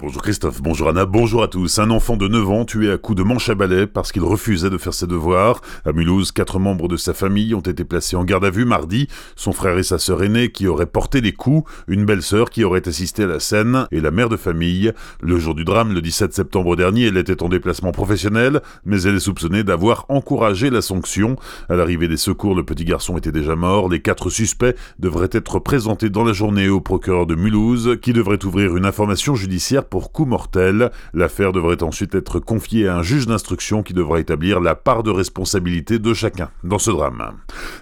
Bonjour 0.00 0.22
Christophe, 0.22 0.62
bonjour 0.62 0.88
Anna, 0.90 1.06
bonjour 1.06 1.42
à 1.42 1.48
tous. 1.48 1.80
Un 1.80 1.90
enfant 1.90 2.16
de 2.16 2.28
9 2.28 2.50
ans 2.50 2.64
tué 2.64 2.88
à 2.92 2.98
coups 2.98 3.18
de 3.18 3.24
manche 3.24 3.48
à 3.48 3.56
balai 3.56 3.88
parce 3.88 4.12
qu'il 4.12 4.22
refusait 4.22 4.70
de 4.70 4.78
faire 4.78 4.94
ses 4.94 5.08
devoirs. 5.08 5.60
À 5.84 5.90
Mulhouse, 5.90 6.30
quatre 6.30 6.60
membres 6.60 6.86
de 6.86 6.96
sa 6.96 7.14
famille 7.14 7.52
ont 7.52 7.60
été 7.60 7.84
placés 7.84 8.14
en 8.14 8.22
garde 8.22 8.44
à 8.44 8.50
vue 8.50 8.64
mardi. 8.64 9.08
Son 9.34 9.50
frère 9.50 9.76
et 9.76 9.82
sa 9.82 9.98
sœur 9.98 10.22
aînée 10.22 10.52
qui 10.52 10.68
auraient 10.68 10.86
porté 10.86 11.20
les 11.20 11.32
coups, 11.32 11.68
une 11.88 12.04
belle-sœur 12.04 12.50
qui 12.50 12.62
aurait 12.62 12.86
assisté 12.86 13.24
à 13.24 13.26
la 13.26 13.40
scène 13.40 13.88
et 13.90 14.00
la 14.00 14.12
mère 14.12 14.28
de 14.28 14.36
famille. 14.36 14.92
Le 15.20 15.36
jour 15.40 15.56
du 15.56 15.64
drame, 15.64 15.92
le 15.92 16.00
17 16.00 16.32
septembre 16.32 16.76
dernier, 16.76 17.06
elle 17.06 17.16
était 17.16 17.42
en 17.42 17.48
déplacement 17.48 17.90
professionnel, 17.90 18.62
mais 18.84 19.02
elle 19.02 19.16
est 19.16 19.20
soupçonnée 19.20 19.64
d'avoir 19.64 20.06
encouragé 20.10 20.70
la 20.70 20.80
sanction. 20.80 21.34
À 21.68 21.74
l'arrivée 21.74 22.06
des 22.06 22.16
secours, 22.16 22.54
le 22.54 22.62
petit 22.62 22.84
garçon 22.84 23.18
était 23.18 23.32
déjà 23.32 23.56
mort. 23.56 23.88
Les 23.88 24.00
quatre 24.00 24.30
suspects 24.30 24.76
devraient 25.00 25.30
être 25.32 25.58
présentés 25.58 26.08
dans 26.08 26.22
la 26.22 26.32
journée 26.32 26.68
au 26.68 26.80
procureur 26.80 27.26
de 27.26 27.34
Mulhouse 27.34 27.98
qui 28.00 28.12
devrait 28.12 28.44
ouvrir 28.44 28.76
une 28.76 28.86
information 28.86 29.34
judiciaire 29.34 29.87
pour 29.88 30.12
coup 30.12 30.24
mortel. 30.24 30.90
L'affaire 31.14 31.52
devrait 31.52 31.82
ensuite 31.82 32.14
être 32.14 32.38
confiée 32.38 32.88
à 32.88 32.96
un 32.96 33.02
juge 33.02 33.26
d'instruction 33.26 33.82
qui 33.82 33.94
devra 33.94 34.20
établir 34.20 34.60
la 34.60 34.74
part 34.74 35.02
de 35.02 35.10
responsabilité 35.10 35.98
de 35.98 36.14
chacun 36.14 36.50
dans 36.64 36.78
ce 36.78 36.90
drame. 36.90 37.32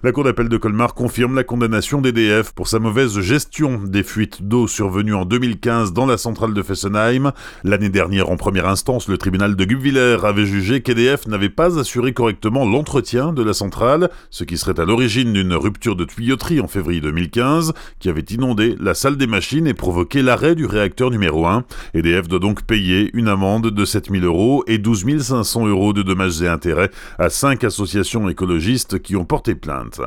La 0.02 0.12
Cour 0.12 0.24
d'appel 0.24 0.48
de 0.48 0.56
Colmar 0.56 0.94
confirme 0.94 1.34
la 1.34 1.44
condamnation 1.44 2.00
d'EDF 2.00 2.52
pour 2.52 2.68
sa 2.68 2.78
mauvaise 2.78 3.18
gestion 3.20 3.80
des 3.84 4.02
fuites 4.02 4.42
d'eau 4.42 4.66
survenues 4.66 5.14
en 5.14 5.24
2015 5.24 5.92
dans 5.92 6.06
la 6.06 6.18
centrale 6.18 6.54
de 6.54 6.62
Fessenheim. 6.62 7.32
L'année 7.64 7.90
dernière, 7.90 8.30
en 8.30 8.36
première 8.36 8.68
instance, 8.68 9.08
le 9.08 9.18
tribunal 9.18 9.56
de 9.56 9.64
Guebwiller 9.64 10.18
avait 10.24 10.46
jugé 10.46 10.82
qu'EDF 10.82 11.26
n'avait 11.26 11.48
pas 11.48 11.78
assuré 11.78 12.12
correctement 12.12 12.64
l'entretien 12.64 13.32
de 13.32 13.42
la 13.42 13.52
centrale, 13.52 14.10
ce 14.30 14.44
qui 14.44 14.58
serait 14.58 14.78
à 14.80 14.84
l'origine 14.84 15.32
d'une 15.32 15.54
rupture 15.54 15.96
de 15.96 16.04
tuyauterie 16.04 16.60
en 16.60 16.68
février 16.68 17.00
2015 17.00 17.72
qui 17.98 18.08
avait 18.08 18.20
inondé 18.20 18.76
la 18.80 18.94
salle 18.94 19.16
des 19.16 19.26
machines 19.26 19.66
et 19.66 19.74
provoqué 19.74 20.22
l'arrêt 20.22 20.54
du 20.54 20.66
réacteur 20.66 21.10
numéro 21.10 21.46
1. 21.46 21.64
EDF 21.96 22.28
doit 22.28 22.38
donc 22.38 22.62
payer 22.62 23.10
une 23.14 23.26
amende 23.26 23.70
de 23.70 23.84
7000 23.86 24.24
euros 24.24 24.62
et 24.66 24.76
12 24.76 25.22
500 25.22 25.66
euros 25.66 25.94
de 25.94 26.02
dommages 26.02 26.42
et 26.42 26.48
intérêts 26.48 26.90
à 27.18 27.30
cinq 27.30 27.64
associations 27.64 28.28
écologistes 28.28 29.00
qui 29.00 29.16
ont 29.16 29.24
porté 29.24 29.54
plainte. 29.54 30.02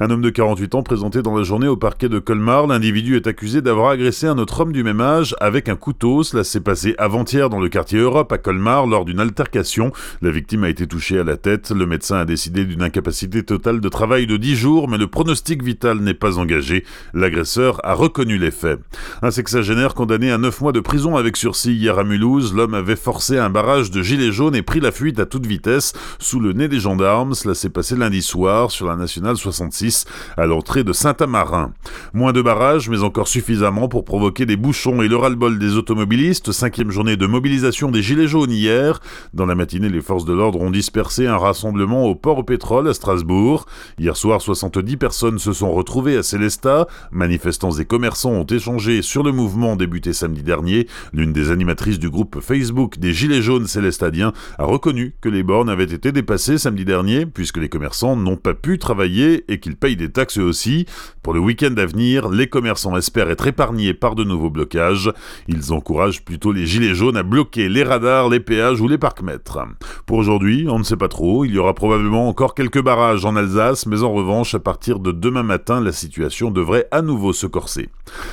Un 0.00 0.10
homme 0.10 0.20
de 0.20 0.28
48 0.28 0.74
ans 0.74 0.82
présenté 0.82 1.22
dans 1.22 1.34
la 1.34 1.42
journée 1.42 1.66
au 1.66 1.78
parquet 1.78 2.10
de 2.10 2.18
Colmar, 2.18 2.66
l'individu 2.66 3.16
est 3.16 3.26
accusé 3.26 3.62
d'avoir 3.62 3.90
agressé 3.90 4.26
un 4.26 4.36
autre 4.36 4.60
homme 4.60 4.72
du 4.72 4.84
même 4.84 5.00
âge 5.00 5.34
avec 5.40 5.70
un 5.70 5.76
couteau. 5.76 6.22
Cela 6.24 6.44
s'est 6.44 6.60
passé 6.60 6.94
avant-hier 6.98 7.48
dans 7.48 7.58
le 7.58 7.70
quartier 7.70 8.00
Europe 8.00 8.30
à 8.32 8.38
Colmar 8.38 8.86
lors 8.86 9.06
d'une 9.06 9.20
altercation. 9.20 9.92
La 10.20 10.30
victime 10.30 10.64
a 10.64 10.68
été 10.68 10.86
touchée 10.86 11.18
à 11.18 11.24
la 11.24 11.38
tête. 11.38 11.70
Le 11.70 11.86
médecin 11.86 12.18
a 12.18 12.24
décidé 12.26 12.66
d'une 12.66 12.82
incapacité 12.82 13.42
totale 13.44 13.80
de 13.80 13.88
travail 13.88 14.26
de 14.26 14.36
10 14.36 14.56
jours, 14.56 14.88
mais 14.88 14.98
le 14.98 15.06
pronostic 15.06 15.62
vital 15.62 16.00
n'est 16.00 16.12
pas 16.12 16.38
engagé. 16.38 16.84
L'agresseur 17.14 17.80
a 17.82 17.94
reconnu 17.94 18.36
les 18.36 18.50
faits. 18.50 18.80
Un 19.22 19.30
sexagénaire 19.30 19.94
condamné 19.94 20.30
à 20.30 20.36
9 20.36 20.60
mois 20.60 20.72
de 20.72 20.80
prison 20.80 21.16
avec 21.16 21.29
sursis 21.36 21.72
hier 21.72 21.98
à 21.98 22.04
Mulhouse, 22.04 22.54
l'homme 22.54 22.74
avait 22.74 22.96
forcé 22.96 23.38
un 23.38 23.50
barrage 23.50 23.90
de 23.90 24.02
gilets 24.02 24.32
jaunes 24.32 24.54
et 24.54 24.62
pris 24.62 24.80
la 24.80 24.92
fuite 24.92 25.18
à 25.18 25.26
toute 25.26 25.46
vitesse 25.46 25.92
sous 26.18 26.40
le 26.40 26.52
nez 26.52 26.68
des 26.68 26.80
gendarmes. 26.80 27.34
Cela 27.34 27.54
s'est 27.54 27.70
passé 27.70 27.96
lundi 27.96 28.22
soir 28.22 28.70
sur 28.70 28.86
la 28.86 28.96
nationale 28.96 29.36
66 29.36 30.04
à 30.36 30.46
l'entrée 30.46 30.84
de 30.84 30.92
Saint-Amarin. 30.92 31.72
Moins 32.12 32.32
de 32.32 32.42
barrages, 32.42 32.88
mais 32.88 33.02
encore 33.02 33.28
suffisamment 33.28 33.88
pour 33.88 34.04
provoquer 34.04 34.46
des 34.46 34.56
bouchons 34.56 35.02
et 35.02 35.08
le 35.08 35.16
ras-le-bol 35.16 35.58
des 35.58 35.76
automobilistes. 35.76 36.52
Cinquième 36.52 36.90
journée 36.90 37.16
de 37.16 37.26
mobilisation 37.26 37.90
des 37.90 38.02
gilets 38.02 38.28
jaunes 38.28 38.50
hier. 38.50 39.00
Dans 39.34 39.46
la 39.46 39.54
matinée, 39.54 39.88
les 39.88 40.00
forces 40.00 40.24
de 40.24 40.32
l'ordre 40.32 40.60
ont 40.60 40.70
dispersé 40.70 41.26
un 41.26 41.36
rassemblement 41.36 42.06
au 42.06 42.14
port 42.14 42.38
au 42.38 42.44
pétrole 42.44 42.88
à 42.88 42.94
Strasbourg. 42.94 43.66
Hier 43.98 44.16
soir, 44.16 44.40
70 44.40 44.96
personnes 44.96 45.38
se 45.38 45.52
sont 45.52 45.72
retrouvées 45.72 46.16
à 46.16 46.22
Célestat. 46.22 46.86
Manifestants 47.10 47.72
et 47.72 47.84
commerçants 47.84 48.32
ont 48.32 48.44
échangé 48.44 49.02
sur 49.02 49.22
le 49.22 49.32
mouvement 49.32 49.76
débuté 49.76 50.12
samedi 50.12 50.42
dernier. 50.42 50.86
L'une 51.20 51.34
des 51.34 51.50
animatrices 51.50 51.98
du 51.98 52.08
groupe 52.08 52.40
Facebook 52.40 52.98
des 52.98 53.12
Gilets 53.12 53.42
jaunes 53.42 53.66
célestadiens 53.66 54.32
a 54.56 54.64
reconnu 54.64 55.14
que 55.20 55.28
les 55.28 55.42
bornes 55.42 55.68
avaient 55.68 55.84
été 55.84 56.12
dépassées 56.12 56.56
samedi 56.56 56.86
dernier, 56.86 57.26
puisque 57.26 57.58
les 57.58 57.68
commerçants 57.68 58.16
n'ont 58.16 58.38
pas 58.38 58.54
pu 58.54 58.78
travailler 58.78 59.44
et 59.52 59.60
qu'ils 59.60 59.76
payent 59.76 59.96
des 59.96 60.08
taxes 60.08 60.38
eux 60.38 60.44
aussi. 60.44 60.86
Pour 61.22 61.34
le 61.34 61.40
week-end 61.40 61.74
à 61.76 61.84
venir, 61.84 62.30
les 62.30 62.46
commerçants 62.46 62.96
espèrent 62.96 63.28
être 63.28 63.46
épargnés 63.46 63.92
par 63.92 64.14
de 64.14 64.24
nouveaux 64.24 64.48
blocages. 64.48 65.12
Ils 65.46 65.74
encouragent 65.74 66.24
plutôt 66.24 66.52
les 66.52 66.64
Gilets 66.64 66.94
jaunes 66.94 67.18
à 67.18 67.22
bloquer 67.22 67.68
les 67.68 67.82
radars, 67.82 68.30
les 68.30 68.40
péages 68.40 68.80
ou 68.80 68.88
les 68.88 68.96
parcs-mètres. 68.96 69.58
Pour 70.06 70.16
aujourd'hui, 70.16 70.68
on 70.70 70.78
ne 70.78 70.84
sait 70.84 70.96
pas 70.96 71.08
trop, 71.08 71.44
il 71.44 71.52
y 71.52 71.58
aura 71.58 71.74
probablement 71.74 72.30
encore 72.30 72.54
quelques 72.54 72.82
barrages 72.82 73.26
en 73.26 73.36
Alsace, 73.36 73.84
mais 73.84 74.02
en 74.02 74.14
revanche, 74.14 74.54
à 74.54 74.58
partir 74.58 74.98
de 74.98 75.12
demain 75.12 75.42
matin, 75.42 75.82
la 75.82 75.92
situation 75.92 76.50
devrait 76.50 76.88
à 76.92 77.02
nouveau 77.02 77.34
se 77.34 77.46
corser. 77.46 77.90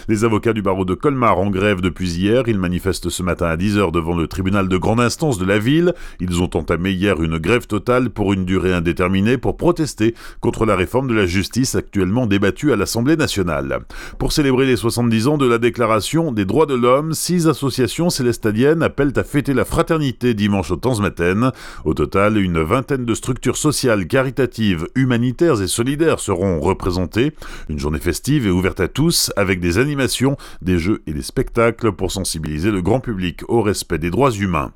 Les 0.07 0.23
avocats 0.23 0.53
du 0.53 0.61
barreau 0.61 0.85
de 0.85 0.93
Colmar 0.93 1.37
en 1.37 1.49
grève 1.49 1.81
depuis 1.81 2.11
hier, 2.11 2.43
ils 2.47 2.57
manifestent 2.57 2.76
manifestent 2.77 3.09
ce 3.09 3.23
matin 3.23 3.47
à 3.47 3.57
10h 3.57 3.91
devant 3.91 4.15
le 4.15 4.27
tribunal 4.27 4.69
de 4.69 4.77
grande 4.77 4.99
instance 4.99 5.39
de 5.39 5.45
la 5.45 5.57
ville. 5.57 5.95
Ils 6.19 6.43
ont 6.43 6.49
entamé 6.55 6.91
hier 6.91 7.19
une 7.23 7.39
grève 7.39 7.65
totale 7.65 8.11
pour 8.11 8.33
une 8.33 8.45
durée 8.45 8.71
indéterminée 8.71 9.39
pour 9.39 9.57
protester 9.57 10.13
contre 10.41 10.67
la 10.67 10.75
réforme 10.75 11.07
de 11.07 11.15
la 11.15 11.25
justice 11.25 11.73
actuellement 11.73 12.27
débattue 12.27 12.71
à 12.71 12.75
l'Assemblée 12.75 13.17
nationale. 13.17 13.79
Pour 14.19 14.31
célébrer 14.31 14.67
les 14.67 14.75
70 14.75 15.27
ans 15.27 15.37
de 15.39 15.47
la 15.47 15.57
Déclaration 15.57 16.31
des 16.31 16.45
droits 16.45 16.67
de 16.67 16.75
l'homme, 16.75 17.15
six 17.15 17.47
associations 17.47 18.11
célestadiennes 18.11 18.83
appellent 18.83 19.13
à 19.15 19.23
fêter 19.23 19.55
la 19.55 19.65
fraternité 19.65 20.35
dimanche 20.35 20.69
au 20.69 20.75
temps 20.75 20.99
matin. 20.99 21.51
Au 21.83 21.95
total, 21.95 22.37
une 22.37 22.61
vingtaine 22.61 23.05
de 23.05 23.15
structures 23.15 23.57
sociales, 23.57 24.05
caritatives, 24.05 24.87
humanitaires 24.93 25.63
et 25.63 25.67
solidaires 25.67 26.19
seront 26.19 26.59
représentées. 26.59 27.33
Une 27.69 27.79
journée 27.79 27.97
festive 27.97 28.45
et 28.45 28.51
ouverte 28.51 28.81
à 28.81 28.87
tous 28.87 29.31
avec 29.35 29.59
des 29.61 29.79
animations, 29.79 30.37
des 30.61 30.77
jeux 30.77 31.01
et 31.07 31.13
des 31.13 31.23
spectacles 31.23 31.91
pour 31.91 32.11
sensibiliser 32.11 32.66
le 32.71 32.81
grand 32.81 32.99
public 32.99 33.41
au 33.47 33.61
respect 33.61 33.97
des 33.97 34.09
droits 34.09 34.31
humains. 34.31 34.71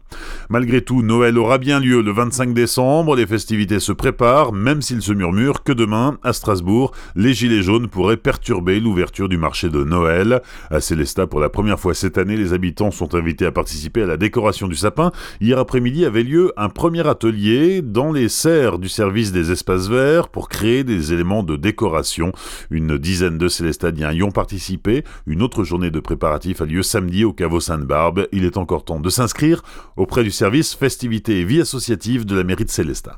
Malgré 0.49 0.81
tout, 0.81 1.01
Noël 1.01 1.37
aura 1.37 1.57
bien 1.57 1.79
lieu 1.79 2.01
le 2.01 2.11
25 2.11 2.53
décembre, 2.53 3.15
les 3.15 3.25
festivités 3.25 3.79
se 3.79 3.91
préparent, 3.91 4.53
même 4.53 4.81
s'il 4.81 5.01
se 5.01 5.13
murmure 5.13 5.63
que 5.63 5.71
demain, 5.71 6.17
à 6.23 6.33
Strasbourg, 6.33 6.91
les 7.15 7.33
Gilets 7.33 7.61
jaunes 7.61 7.87
pourraient 7.87 8.17
perturber 8.17 8.79
l'ouverture 8.79 9.29
du 9.29 9.37
marché 9.37 9.69
de 9.69 9.83
Noël. 9.83 10.41
À 10.69 10.81
Célestat, 10.81 11.27
pour 11.27 11.39
la 11.39 11.49
première 11.49 11.79
fois 11.79 11.93
cette 11.93 12.17
année, 12.17 12.37
les 12.37 12.53
habitants 12.53 12.91
sont 12.91 13.15
invités 13.15 13.45
à 13.45 13.51
participer 13.51 14.03
à 14.03 14.05
la 14.05 14.17
décoration 14.17 14.67
du 14.67 14.75
sapin. 14.75 15.11
Hier 15.39 15.57
après-midi 15.57 16.05
avait 16.05 16.23
lieu 16.23 16.51
un 16.57 16.69
premier 16.69 17.07
atelier 17.07 17.81
dans 17.81 18.11
les 18.11 18.29
serres 18.29 18.79
du 18.79 18.89
service 18.89 19.31
des 19.31 19.51
espaces 19.51 19.87
verts 19.87 20.29
pour 20.29 20.49
créer 20.49 20.83
des 20.83 21.13
éléments 21.13 21.43
de 21.43 21.55
décoration. 21.55 22.31
Une 22.69 22.97
dizaine 22.97 23.37
de 23.37 23.47
Célestadiens 23.47 24.11
y 24.11 24.23
ont 24.23 24.31
participé. 24.31 25.03
Une 25.27 25.41
autre 25.41 25.63
journée 25.63 25.91
de 25.91 25.99
préparatifs 25.99 26.61
a 26.61 26.65
lieu 26.65 26.83
samedi 26.83 27.23
au 27.23 27.33
caveau 27.33 27.59
saint 27.59 27.80
barbe 27.85 28.27
il 28.31 28.45
est 28.45 28.57
encore 28.57 28.85
temps 28.85 28.99
de 28.99 29.09
s'inscrire 29.09 29.63
auprès 29.97 30.23
du 30.23 30.31
service 30.31 30.75
Festivités 30.75 31.39
et 31.39 31.45
Vie 31.45 31.61
associative 31.61 32.25
de 32.25 32.35
la 32.35 32.43
mairie 32.43 32.65
de 32.65 32.69
Célestat. 32.69 33.17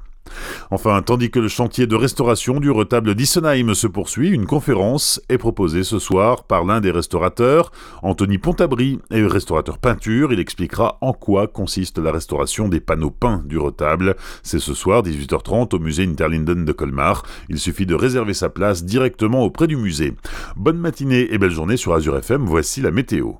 Enfin, 0.71 1.01
tandis 1.01 1.29
que 1.29 1.39
le 1.39 1.47
chantier 1.47 1.87
de 1.87 1.95
restauration 1.95 2.59
du 2.59 2.71
retable 2.71 3.15
d'Issenheim 3.15 3.73
se 3.73 3.87
poursuit, 3.87 4.29
une 4.29 4.45
conférence 4.45 5.21
est 5.29 5.37
proposée 5.37 5.83
ce 5.83 5.99
soir 5.99 6.43
par 6.45 6.65
l'un 6.65 6.81
des 6.81 6.91
restaurateurs, 6.91 7.71
Anthony 8.01 8.37
Pontabry, 8.37 8.99
et 9.11 9.25
restaurateur 9.25 9.77
peinture. 9.77 10.33
Il 10.33 10.39
expliquera 10.39 10.97
en 11.01 11.13
quoi 11.13 11.47
consiste 11.47 11.97
la 11.99 12.11
restauration 12.11 12.67
des 12.67 12.79
panneaux 12.79 13.11
peints 13.11 13.43
du 13.45 13.57
retable. 13.57 14.15
C'est 14.41 14.59
ce 14.59 14.73
soir, 14.73 15.03
18h30, 15.03 15.75
au 15.75 15.79
musée 15.79 16.03
Interlinden 16.03 16.65
de 16.65 16.71
Colmar. 16.71 17.23
Il 17.49 17.59
suffit 17.59 17.85
de 17.85 17.95
réserver 17.95 18.33
sa 18.33 18.49
place 18.49 18.83
directement 18.83 19.43
auprès 19.43 19.67
du 19.67 19.75
musée. 19.75 20.13
Bonne 20.55 20.77
matinée 20.77 21.27
et 21.31 21.37
belle 21.37 21.51
journée 21.51 21.77
sur 21.77 21.93
Azure 21.93 22.17
FM, 22.17 22.45
voici 22.45 22.81
la 22.81 22.91
météo. 22.91 23.33